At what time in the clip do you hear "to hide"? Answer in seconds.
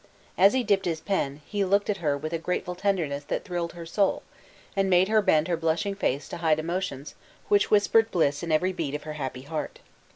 6.29-6.57